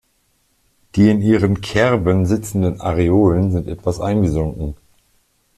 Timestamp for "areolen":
2.81-3.51